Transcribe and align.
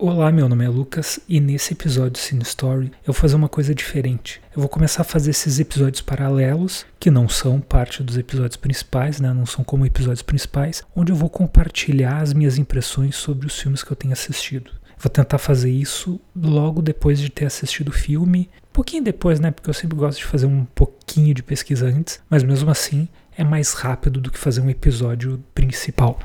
Olá, 0.00 0.30
meu 0.30 0.48
nome 0.48 0.64
é 0.64 0.68
Lucas 0.68 1.18
e 1.28 1.40
nesse 1.40 1.72
episódio 1.72 2.12
do 2.12 2.18
Cine 2.18 2.44
Story 2.44 2.92
eu 3.04 3.12
vou 3.12 3.14
fazer 3.14 3.34
uma 3.34 3.48
coisa 3.48 3.74
diferente. 3.74 4.40
Eu 4.54 4.60
vou 4.60 4.68
começar 4.68 5.02
a 5.02 5.04
fazer 5.04 5.32
esses 5.32 5.58
episódios 5.58 6.00
paralelos, 6.00 6.86
que 7.00 7.10
não 7.10 7.28
são 7.28 7.60
parte 7.60 8.00
dos 8.00 8.16
episódios 8.16 8.54
principais, 8.54 9.18
né? 9.18 9.32
não 9.32 9.44
são 9.44 9.64
como 9.64 9.84
episódios 9.84 10.22
principais, 10.22 10.84
onde 10.94 11.10
eu 11.10 11.16
vou 11.16 11.28
compartilhar 11.28 12.18
as 12.18 12.32
minhas 12.32 12.58
impressões 12.58 13.16
sobre 13.16 13.48
os 13.48 13.58
filmes 13.58 13.82
que 13.82 13.90
eu 13.90 13.96
tenho 13.96 14.12
assistido. 14.12 14.70
Vou 14.96 15.10
tentar 15.10 15.38
fazer 15.38 15.70
isso 15.70 16.20
logo 16.34 16.80
depois 16.80 17.18
de 17.18 17.28
ter 17.28 17.46
assistido 17.46 17.88
o 17.88 17.92
filme, 17.92 18.48
um 18.68 18.72
pouquinho 18.72 19.02
depois, 19.02 19.40
né? 19.40 19.50
Porque 19.50 19.68
eu 19.68 19.74
sempre 19.74 19.96
gosto 19.96 20.18
de 20.18 20.26
fazer 20.26 20.46
um 20.46 20.64
pouquinho 20.76 21.34
de 21.34 21.42
pesquisa 21.42 21.88
antes, 21.88 22.20
mas 22.30 22.44
mesmo 22.44 22.70
assim 22.70 23.08
é 23.36 23.42
mais 23.42 23.72
rápido 23.72 24.20
do 24.20 24.30
que 24.30 24.38
fazer 24.38 24.60
um 24.60 24.70
episódio 24.70 25.42
principal. 25.52 26.20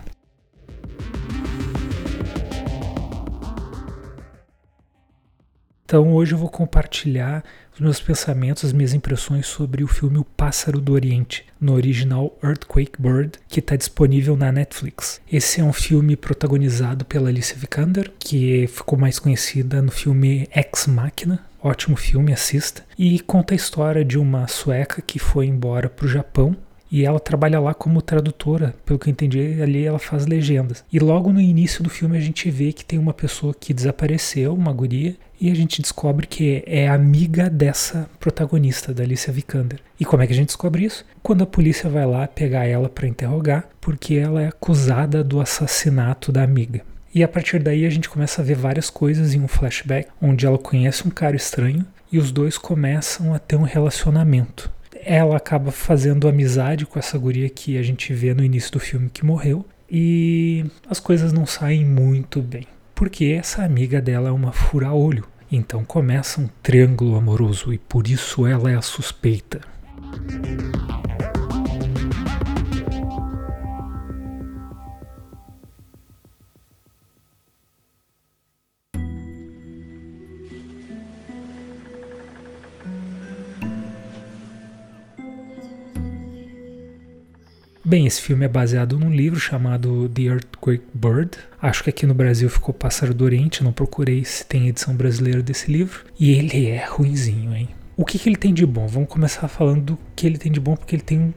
Então 5.86 6.14
hoje 6.14 6.34
eu 6.34 6.38
vou 6.38 6.50
compartilhar 6.50 7.44
os 7.74 7.80
meus 7.80 8.00
pensamentos, 8.00 8.64
as 8.64 8.72
minhas 8.72 8.94
impressões 8.94 9.48
sobre 9.48 9.84
o 9.84 9.88
filme 9.88 10.18
O 10.18 10.24
Pássaro 10.24 10.80
do 10.80 10.94
Oriente, 10.94 11.46
no 11.60 11.74
original 11.74 12.38
Earthquake 12.44 13.02
Bird, 13.02 13.32
que 13.48 13.60
está 13.60 13.76
disponível 13.76 14.38
na 14.38 14.52
Netflix. 14.52 15.20
Esse 15.32 15.60
é 15.60 15.64
um 15.64 15.74
filme 15.74 16.16
protagonizado 16.16 17.04
pela 17.04 17.30
Alicia 17.30 17.58
Vikander, 17.58 18.12
que 18.20 18.68
ficou 18.68 18.98
mais 18.98 19.20
conhecida 19.20 19.82
no 19.82 19.92
filme 19.92 20.48
Ex 20.56 20.88
Machina, 20.88 21.44
ótimo 21.62 21.96
filme, 21.96 22.32
assista, 22.32 22.84
e 22.98 23.20
conta 23.20 23.54
a 23.54 23.58
história 23.58 24.06
de 24.06 24.18
uma 24.18 24.48
sueca 24.48 25.02
que 25.02 25.20
foi 25.20 25.48
embora 25.48 25.90
para 25.90 26.06
o 26.06 26.10
Japão 26.10 26.56
e 26.94 27.04
ela 27.06 27.20
trabalha 27.20 27.60
lá 27.60 27.74
como 27.74 28.04
tradutora, 28.04 28.76
pelo 28.86 29.00
que 29.00 29.10
eu 29.10 29.12
entendi, 29.12 29.60
ali 29.60 29.84
ela 29.84 29.98
faz 29.98 30.28
legendas. 30.28 30.86
E 30.94 31.00
logo 31.00 31.34
no 31.34 31.42
início 31.42 31.84
do 31.84 31.90
filme 31.90 32.16
a 32.16 32.22
gente 32.22 32.52
vê 32.52 32.72
que 32.72 32.86
tem 32.86 33.00
uma 33.00 33.16
pessoa 33.16 33.52
que 33.52 33.74
desapareceu, 33.74 34.54
uma 34.54 34.72
guria, 34.72 35.16
e 35.42 35.50
a 35.50 35.56
gente 35.56 35.82
descobre 35.82 36.28
que 36.28 36.64
é 36.68 36.88
amiga 36.88 37.50
dessa 37.50 38.08
protagonista, 38.20 38.94
da 38.94 39.02
Alicia 39.02 39.34
Vikander. 39.34 39.80
E 40.00 40.06
como 40.06 40.22
é 40.22 40.28
que 40.28 40.34
a 40.34 40.36
gente 40.36 40.50
descobre 40.50 40.86
isso? 40.86 41.04
Quando 41.24 41.44
a 41.44 41.48
polícia 41.48 41.90
vai 41.90 42.06
lá 42.06 42.28
pegar 42.28 42.68
ela 42.68 42.88
para 42.88 43.08
interrogar, 43.08 43.68
porque 43.82 44.14
ela 44.14 44.44
é 44.44 44.50
acusada 44.50 45.24
do 45.24 45.42
assassinato 45.42 46.32
da 46.32 46.44
amiga. 46.44 46.82
E 47.16 47.24
a 47.24 47.28
partir 47.28 47.58
daí 47.58 47.88
a 47.88 47.90
gente 47.90 48.08
começa 48.08 48.40
a 48.40 48.46
ver 48.46 48.56
várias 48.56 48.92
coisas 48.92 49.34
em 49.34 49.42
um 49.42 49.48
flashback, 49.48 50.10
onde 50.22 50.46
ela 50.46 50.60
conhece 50.60 51.08
um 51.08 51.12
cara 51.12 51.36
estranho 51.36 51.84
e 52.12 52.20
os 52.20 52.32
dois 52.32 52.56
começam 52.56 53.34
a 53.34 53.40
ter 53.40 53.56
um 53.56 53.64
relacionamento 53.64 54.72
ela 55.06 55.38
acaba 55.38 55.72
fazendo 55.72 56.28
amizade 56.28 56.86
com 56.86 57.00
essa 57.00 57.18
guria 57.18 57.50
que 57.50 57.78
a 57.78 57.84
gente 57.84 58.14
vê 58.14 58.34
no 58.34 58.44
início 58.44 58.72
do 58.72 58.80
filme 58.80 59.10
que 59.10 59.26
morreu 59.26 59.66
e 59.90 60.66
as 60.90 61.00
coisas 61.00 61.32
não 61.32 61.46
saem 61.46 61.86
muito 61.86 62.42
bem, 62.42 62.68
porque 62.96 63.26
essa 63.26 63.64
amiga 63.64 64.02
dela 64.02 64.30
é 64.30 64.32
uma 64.32 64.52
fura-olho. 64.52 65.26
Então 65.52 65.86
começa 65.86 66.42
um 66.42 66.50
triângulo 66.64 67.16
amoroso 67.16 67.72
e 67.72 67.78
por 67.78 68.08
isso 68.08 68.48
ela 68.48 68.72
é 68.72 68.76
a 68.76 68.82
suspeita. 68.82 69.62
Bem, 87.94 88.08
esse 88.08 88.24
filme 88.24 88.44
é 88.44 88.48
baseado 88.48 88.98
num 88.98 89.12
livro 89.12 89.40
chamado 89.40 90.10
The 90.10 90.24
Earthquake 90.24 90.84
Bird. 90.96 91.38
Acho 91.62 91.84
que 91.84 91.92
aqui 91.92 92.08
no 92.08 92.16
Brasil 92.16 92.50
ficou 92.50 92.74
Pássaro 92.74 93.14
do 93.14 93.24
Oriente, 93.24 93.64
não 93.64 93.72
procurei 93.72 94.26
se 94.26 94.44
tem 94.44 94.68
edição 94.68 94.96
brasileira 94.96 95.44
desse 95.44 95.72
livro. 95.72 96.04
E 96.20 96.32
ele 96.32 96.72
é 96.72 96.84
ruinzinho, 96.84 97.56
hein? 97.56 97.70
O 97.96 98.04
que, 98.04 98.18
que 98.18 98.28
ele 98.28 98.36
tem 98.36 98.52
de 98.52 98.66
bom? 98.66 98.88
Vamos 98.88 99.10
começar 99.10 99.48
falando 99.48 99.84
do 99.84 100.00
que 100.16 100.26
ele 100.26 100.40
tem 100.40 100.52
de 100.52 100.60
bom, 100.60 100.76
porque 100.76 100.96
ele 100.96 101.04
tem 101.04 101.36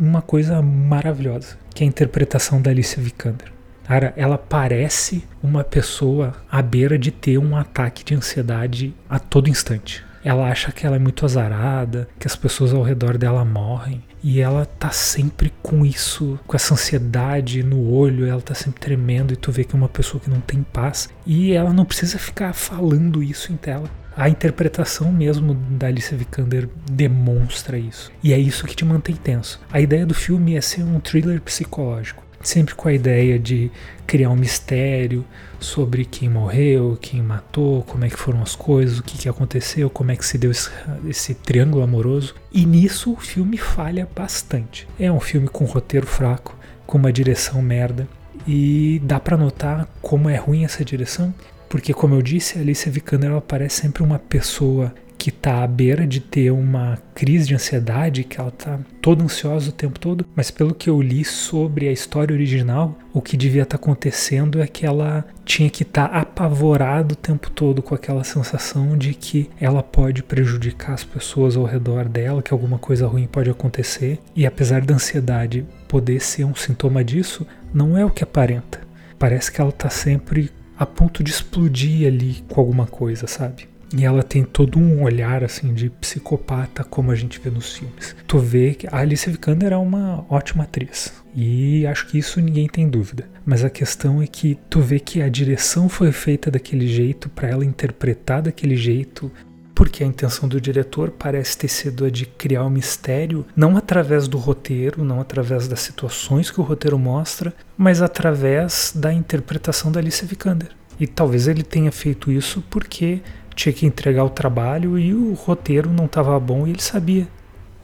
uma 0.00 0.22
coisa 0.22 0.62
maravilhosa, 0.62 1.58
que 1.74 1.84
é 1.84 1.86
a 1.86 1.90
interpretação 1.90 2.62
da 2.62 2.70
Alicia 2.70 3.02
Vikander. 3.02 3.52
Cara, 3.84 4.14
ela 4.16 4.38
parece 4.38 5.22
uma 5.42 5.62
pessoa 5.62 6.34
à 6.50 6.62
beira 6.62 6.98
de 6.98 7.10
ter 7.10 7.36
um 7.36 7.54
ataque 7.54 8.02
de 8.02 8.14
ansiedade 8.14 8.94
a 9.10 9.18
todo 9.18 9.50
instante. 9.50 10.07
Ela 10.28 10.50
acha 10.50 10.70
que 10.70 10.86
ela 10.86 10.96
é 10.96 10.98
muito 10.98 11.24
azarada, 11.24 12.06
que 12.18 12.26
as 12.26 12.36
pessoas 12.36 12.74
ao 12.74 12.82
redor 12.82 13.16
dela 13.16 13.46
morrem. 13.46 14.04
E 14.22 14.40
ela 14.40 14.66
tá 14.66 14.90
sempre 14.90 15.50
com 15.62 15.86
isso, 15.86 16.38
com 16.46 16.54
essa 16.54 16.74
ansiedade 16.74 17.62
no 17.62 17.90
olho, 17.90 18.26
ela 18.26 18.42
tá 18.42 18.52
sempre 18.52 18.78
tremendo 18.78 19.32
e 19.32 19.36
tu 19.36 19.50
vê 19.50 19.64
que 19.64 19.74
é 19.74 19.78
uma 19.78 19.88
pessoa 19.88 20.20
que 20.20 20.28
não 20.28 20.40
tem 20.40 20.62
paz. 20.62 21.08
E 21.24 21.52
ela 21.52 21.72
não 21.72 21.86
precisa 21.86 22.18
ficar 22.18 22.52
falando 22.52 23.22
isso 23.22 23.50
em 23.54 23.56
tela. 23.56 23.88
A 24.14 24.28
interpretação 24.28 25.10
mesmo 25.10 25.54
da 25.54 25.86
Alicia 25.86 26.18
Vikander 26.18 26.68
demonstra 26.90 27.78
isso. 27.78 28.12
E 28.22 28.34
é 28.34 28.38
isso 28.38 28.66
que 28.66 28.76
te 28.76 28.84
mantém 28.84 29.16
tenso. 29.16 29.58
A 29.72 29.80
ideia 29.80 30.04
do 30.04 30.12
filme 30.12 30.56
é 30.56 30.60
ser 30.60 30.82
um 30.82 31.00
thriller 31.00 31.40
psicológico 31.40 32.27
sempre 32.42 32.74
com 32.74 32.88
a 32.88 32.92
ideia 32.92 33.38
de 33.38 33.70
criar 34.06 34.30
um 34.30 34.36
mistério 34.36 35.24
sobre 35.60 36.04
quem 36.04 36.28
morreu, 36.28 36.96
quem 37.00 37.22
matou, 37.22 37.82
como 37.82 38.04
é 38.04 38.08
que 38.08 38.16
foram 38.16 38.42
as 38.42 38.54
coisas, 38.54 38.98
o 38.98 39.02
que, 39.02 39.18
que 39.18 39.28
aconteceu, 39.28 39.90
como 39.90 40.10
é 40.10 40.16
que 40.16 40.24
se 40.24 40.38
deu 40.38 40.50
esse, 40.50 40.70
esse 41.06 41.34
triângulo 41.34 41.82
amoroso. 41.82 42.34
E 42.52 42.64
nisso 42.64 43.12
o 43.12 43.16
filme 43.16 43.56
falha 43.56 44.08
bastante. 44.14 44.88
É 44.98 45.10
um 45.10 45.20
filme 45.20 45.48
com 45.48 45.64
roteiro 45.64 46.06
fraco, 46.06 46.56
com 46.86 46.96
uma 46.96 47.12
direção 47.12 47.60
merda, 47.60 48.08
e 48.46 49.00
dá 49.04 49.20
para 49.20 49.36
notar 49.36 49.88
como 50.00 50.28
é 50.28 50.36
ruim 50.36 50.64
essa 50.64 50.84
direção, 50.84 51.34
porque 51.68 51.92
como 51.92 52.14
eu 52.14 52.22
disse, 52.22 52.56
a 52.56 52.62
Alicia 52.62 52.90
Vikander 52.90 53.30
ela 53.30 53.40
parece 53.40 53.82
sempre 53.82 54.02
uma 54.02 54.18
pessoa 54.18 54.94
que 55.18 55.30
está 55.30 55.64
à 55.64 55.66
beira 55.66 56.06
de 56.06 56.20
ter 56.20 56.52
uma 56.52 56.96
crise 57.14 57.48
de 57.48 57.54
ansiedade, 57.54 58.22
que 58.22 58.40
ela 58.40 58.50
está 58.50 58.78
toda 59.02 59.24
ansiosa 59.24 59.70
o 59.70 59.72
tempo 59.72 59.98
todo, 59.98 60.24
mas 60.36 60.50
pelo 60.50 60.72
que 60.72 60.88
eu 60.88 61.02
li 61.02 61.24
sobre 61.24 61.88
a 61.88 61.92
história 61.92 62.32
original, 62.32 62.96
o 63.12 63.20
que 63.20 63.36
devia 63.36 63.64
estar 63.64 63.76
tá 63.76 63.82
acontecendo 63.82 64.62
é 64.62 64.66
que 64.68 64.86
ela 64.86 65.24
tinha 65.44 65.68
que 65.68 65.82
estar 65.82 66.08
tá 66.08 66.18
apavorada 66.20 67.14
o 67.14 67.16
tempo 67.16 67.50
todo 67.50 67.82
com 67.82 67.94
aquela 67.94 68.22
sensação 68.22 68.96
de 68.96 69.12
que 69.12 69.50
ela 69.60 69.82
pode 69.82 70.22
prejudicar 70.22 70.92
as 70.92 71.02
pessoas 71.02 71.56
ao 71.56 71.64
redor 71.64 72.08
dela, 72.08 72.42
que 72.42 72.52
alguma 72.52 72.78
coisa 72.78 73.08
ruim 73.08 73.26
pode 73.26 73.50
acontecer, 73.50 74.20
e 74.36 74.46
apesar 74.46 74.82
da 74.82 74.94
ansiedade 74.94 75.66
poder 75.88 76.20
ser 76.20 76.44
um 76.44 76.54
sintoma 76.54 77.02
disso, 77.02 77.44
não 77.74 77.98
é 77.98 78.04
o 78.04 78.10
que 78.10 78.22
aparenta. 78.22 78.80
Parece 79.18 79.50
que 79.50 79.60
ela 79.60 79.70
está 79.70 79.90
sempre 79.90 80.50
a 80.78 80.86
ponto 80.86 81.24
de 81.24 81.30
explodir 81.32 82.06
ali 82.06 82.36
com 82.48 82.60
alguma 82.60 82.86
coisa, 82.86 83.26
sabe? 83.26 83.68
E 83.94 84.04
ela 84.04 84.22
tem 84.22 84.44
todo 84.44 84.78
um 84.78 85.02
olhar 85.02 85.42
assim 85.42 85.72
de 85.72 85.88
psicopata, 85.88 86.84
como 86.84 87.10
a 87.10 87.14
gente 87.14 87.40
vê 87.40 87.50
nos 87.50 87.74
filmes. 87.74 88.14
Tu 88.26 88.38
vê 88.38 88.74
que 88.74 88.86
a 88.86 88.98
Alice 88.98 89.28
Vikander 89.30 89.72
é 89.72 89.76
uma 89.76 90.26
ótima 90.28 90.64
atriz. 90.64 91.12
E 91.34 91.86
acho 91.86 92.06
que 92.06 92.18
isso 92.18 92.40
ninguém 92.40 92.68
tem 92.68 92.88
dúvida. 92.88 93.28
Mas 93.46 93.64
a 93.64 93.70
questão 93.70 94.20
é 94.20 94.26
que 94.26 94.58
tu 94.68 94.80
vê 94.80 94.98
que 94.98 95.22
a 95.22 95.28
direção 95.28 95.88
foi 95.88 96.12
feita 96.12 96.50
daquele 96.50 96.86
jeito 96.86 97.28
para 97.30 97.48
ela 97.48 97.64
interpretar 97.64 98.42
daquele 98.42 98.76
jeito, 98.76 99.30
porque 99.74 100.02
a 100.02 100.06
intenção 100.06 100.48
do 100.48 100.60
diretor 100.60 101.10
parece 101.10 101.56
ter 101.56 101.68
sido 101.68 102.04
a 102.04 102.10
de 102.10 102.26
criar 102.26 102.64
um 102.64 102.70
mistério, 102.70 103.46
não 103.56 103.76
através 103.76 104.26
do 104.26 104.36
roteiro, 104.36 105.04
não 105.04 105.20
através 105.20 105.68
das 105.68 105.80
situações 105.80 106.50
que 106.50 106.60
o 106.60 106.64
roteiro 106.64 106.98
mostra, 106.98 107.54
mas 107.76 108.02
através 108.02 108.92
da 108.94 109.12
interpretação 109.12 109.92
da 109.92 110.00
Alice 110.00 110.26
Vikander. 110.26 110.70
E 110.98 111.06
talvez 111.06 111.46
ele 111.46 111.62
tenha 111.62 111.92
feito 111.92 112.32
isso 112.32 112.62
porque 112.68 113.20
tinha 113.58 113.72
que 113.72 113.84
entregar 113.84 114.22
o 114.22 114.30
trabalho 114.30 114.96
e 114.96 115.12
o 115.12 115.34
roteiro 115.34 115.90
não 115.92 116.04
estava 116.04 116.38
bom 116.38 116.64
e 116.64 116.70
ele 116.70 116.80
sabia. 116.80 117.26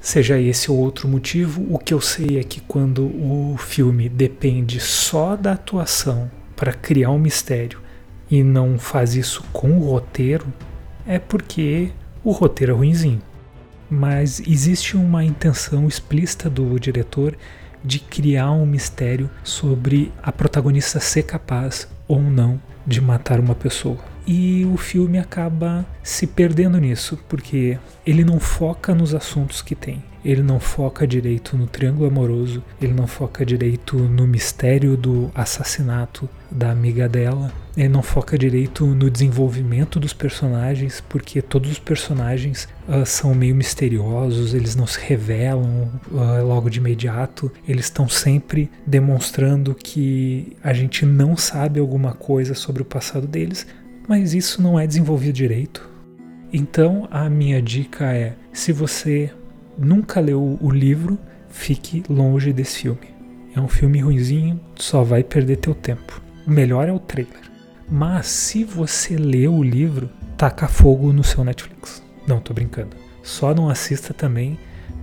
Seja 0.01 0.39
esse 0.39 0.71
ou 0.71 0.79
outro 0.79 1.09
motivo, 1.09 1.67
o 1.69 1.79
que 1.79 1.93
eu 1.93 2.01
sei 2.01 2.39
é 2.39 2.45
que 2.45 2.61
quando 2.61 3.07
o 3.07 3.57
filme 3.59 4.09
depende 4.09 4.79
só 4.79 5.35
da 5.35 5.53
atuação 5.53 6.31
para 6.55 6.73
criar 6.73 7.11
um 7.11 7.19
mistério 7.19 7.81
e 8.31 8.41
não 8.45 8.79
faz 8.79 9.17
isso 9.17 9.43
com 9.53 9.73
o 9.73 9.91
roteiro, 9.91 10.47
é 11.05 11.19
porque 11.19 11.91
o 12.23 12.31
roteiro 12.31 12.73
é 12.73 12.77
ruinzinho. 12.77 13.21
Mas 13.91 14.41
existe 14.47 14.97
uma 14.97 15.25
intenção 15.25 15.89
explícita 15.89 16.49
do 16.49 16.79
diretor 16.79 17.37
de 17.83 17.99
criar 17.99 18.53
um 18.53 18.65
mistério 18.65 19.29
sobre 19.43 20.13
a 20.23 20.31
protagonista 20.31 21.01
ser 21.01 21.25
capaz 21.25 21.89
ou 22.07 22.21
não 22.21 22.61
de 22.87 23.01
matar 23.01 23.41
uma 23.41 23.55
pessoa. 23.57 24.14
E 24.27 24.65
o 24.73 24.77
filme 24.77 25.19
acaba 25.19 25.85
se 26.03 26.27
perdendo 26.27 26.79
nisso, 26.79 27.19
porque 27.29 27.79
ele 28.07 28.25
não 28.25 28.41
foca 28.41 28.95
nos 28.95 29.15
assuntos 29.15 29.61
que 29.61 29.75
tem. 29.75 30.03
Ele 30.25 30.43
não 30.43 30.59
foca 30.59 31.07
direito 31.07 31.55
no 31.55 31.67
triângulo 31.67 32.09
amoroso, 32.09 32.63
ele 32.81 32.95
não 32.95 33.07
foca 33.07 33.45
direito 33.45 33.99
no 33.99 34.27
mistério 34.27 34.97
do 34.97 35.31
assassinato 35.35 36.27
da 36.51 36.71
amiga 36.71 37.07
dela, 37.07 37.53
ele 37.77 37.91
não 37.91 38.03
foca 38.03 38.39
direito 38.39 38.87
no 38.87 39.11
desenvolvimento 39.11 40.01
dos 40.01 40.15
personagens, 40.15 41.03
porque 41.07 41.43
todos 41.43 41.71
os 41.71 41.79
personagens 41.79 42.67
uh, 42.89 43.05
são 43.05 43.35
meio 43.35 43.55
misteriosos, 43.55 44.55
eles 44.55 44.75
não 44.75 44.87
se 44.87 44.99
revelam 44.99 45.91
uh, 46.11 46.43
logo 46.47 46.71
de 46.71 46.79
imediato, 46.79 47.53
eles 47.69 47.85
estão 47.85 48.09
sempre 48.09 48.71
demonstrando 48.87 49.75
que 49.75 50.57
a 50.63 50.73
gente 50.73 51.05
não 51.05 51.37
sabe 51.37 51.81
alguma 51.81 52.13
coisa 52.13 52.55
sobre 52.55 52.81
o 52.81 52.87
passado 52.87 53.27
deles, 53.27 53.67
mas 54.09 54.35
isso 54.35 54.63
não 54.63 54.79
é 54.79 54.87
desenvolvido 54.87 55.35
direito. 55.35 55.89
Então 56.53 57.09
a 57.11 57.29
minha 57.29 57.61
dica 57.61 58.13
é: 58.13 58.35
se 58.53 58.73
você 58.73 59.31
nunca 59.77 60.21
leu 60.21 60.59
o 60.61 60.71
livro, 60.71 61.19
fique 61.49 62.03
longe 62.09 62.53
desse 62.53 62.79
filme. 62.79 63.15
É 63.55 63.61
um 63.61 63.69
filme 63.69 64.01
ruinzinho, 64.01 64.61
só 64.75 65.03
vai 65.03 65.23
perder 65.23 65.57
teu 65.57 65.75
tempo. 65.75 66.21
O 66.47 66.51
melhor 66.51 66.89
é 66.89 66.93
o 66.93 66.99
trailer. 66.99 67.41
Mas 67.89 68.27
se 68.27 68.65
você 68.65 69.17
leu 69.17 69.55
o 69.55 69.63
livro, 69.63 70.11
taca 70.37 70.67
fogo 70.67 71.13
no 71.13 71.23
seu 71.23 71.45
Netflix. 71.45 72.03
Não, 72.27 72.41
tô 72.41 72.53
brincando. 72.53 72.97
Só 73.23 73.55
não 73.55 73.69
assista 73.69 74.13
também, 74.13 74.59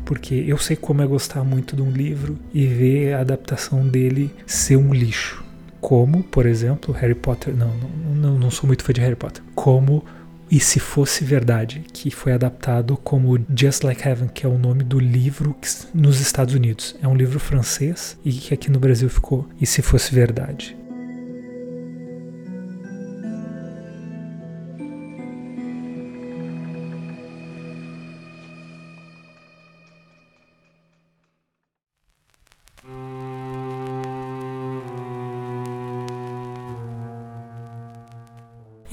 porque 0.05 0.35
eu 0.35 0.57
sei 0.57 0.75
como 0.75 1.01
é 1.01 1.07
gostar 1.07 1.43
muito 1.43 1.75
de 1.75 1.81
um 1.81 1.91
livro 1.91 2.37
e 2.53 2.65
ver 2.65 3.13
a 3.13 3.21
adaptação 3.21 3.87
dele 3.87 4.31
ser 4.45 4.75
um 4.75 4.93
lixo. 4.93 5.40
Como, 5.81 6.23
por 6.23 6.45
exemplo, 6.45 6.93
Harry 6.93 7.15
Potter. 7.15 7.53
Não, 7.55 7.73
não, 8.15 8.37
não, 8.37 8.51
sou 8.51 8.67
muito 8.67 8.83
fã 8.83 8.93
de 8.93 9.01
Harry 9.01 9.15
Potter. 9.15 9.43
Como 9.55 10.05
e 10.49 10.59
se 10.59 10.79
fosse 10.79 11.23
verdade, 11.23 11.81
que 11.93 12.11
foi 12.11 12.33
adaptado 12.33 12.97
como 12.97 13.39
Just 13.55 13.83
Like 13.83 14.05
Heaven, 14.05 14.27
que 14.27 14.45
é 14.45 14.49
o 14.49 14.57
nome 14.57 14.83
do 14.83 14.99
livro 14.99 15.55
nos 15.93 16.19
Estados 16.19 16.53
Unidos. 16.53 16.95
É 17.01 17.07
um 17.07 17.15
livro 17.15 17.39
francês 17.39 18.17
e 18.23 18.33
que 18.33 18.53
aqui 18.53 18.69
no 18.69 18.79
Brasil 18.79 19.09
ficou 19.09 19.47
E 19.59 19.65
se 19.65 19.81
fosse 19.81 20.13
verdade. 20.13 20.75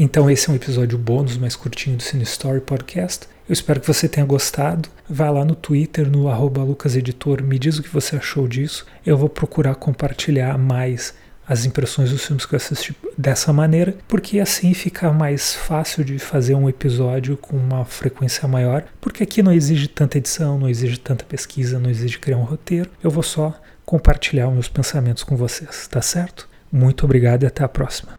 Então 0.00 0.30
esse 0.30 0.48
é 0.48 0.52
um 0.52 0.54
episódio 0.54 0.96
bônus 0.96 1.36
mais 1.36 1.56
curtinho 1.56 1.96
do 1.96 2.02
Cine 2.04 2.22
Story 2.22 2.60
Podcast. 2.60 3.26
Eu 3.48 3.52
espero 3.52 3.80
que 3.80 3.86
você 3.86 4.08
tenha 4.08 4.24
gostado. 4.24 4.88
Vai 5.10 5.28
lá 5.28 5.44
no 5.44 5.56
Twitter, 5.56 6.08
no 6.08 6.28
lucaseditor, 6.64 7.42
me 7.42 7.58
diz 7.58 7.78
o 7.78 7.82
que 7.82 7.88
você 7.88 8.14
achou 8.14 8.46
disso. 8.46 8.86
Eu 9.04 9.16
vou 9.16 9.28
procurar 9.28 9.74
compartilhar 9.74 10.56
mais 10.56 11.14
as 11.44 11.64
impressões 11.64 12.10
dos 12.10 12.24
filmes 12.24 12.46
que 12.46 12.54
eu 12.54 12.58
assisti 12.58 12.94
dessa 13.16 13.52
maneira, 13.52 13.96
porque 14.06 14.38
assim 14.38 14.72
fica 14.72 15.10
mais 15.10 15.54
fácil 15.54 16.04
de 16.04 16.18
fazer 16.20 16.54
um 16.54 16.68
episódio 16.68 17.36
com 17.36 17.56
uma 17.56 17.84
frequência 17.84 18.46
maior, 18.46 18.84
porque 19.00 19.24
aqui 19.24 19.42
não 19.42 19.52
exige 19.52 19.88
tanta 19.88 20.18
edição, 20.18 20.58
não 20.58 20.68
exige 20.68 21.00
tanta 21.00 21.24
pesquisa, 21.24 21.80
não 21.80 21.90
exige 21.90 22.18
criar 22.18 22.36
um 22.36 22.44
roteiro. 22.44 22.90
Eu 23.02 23.10
vou 23.10 23.22
só 23.24 23.58
compartilhar 23.84 24.48
meus 24.50 24.68
pensamentos 24.68 25.24
com 25.24 25.36
vocês, 25.36 25.88
tá 25.88 26.02
certo? 26.02 26.46
Muito 26.70 27.04
obrigado 27.04 27.42
e 27.42 27.46
até 27.46 27.64
a 27.64 27.68
próxima. 27.68 28.17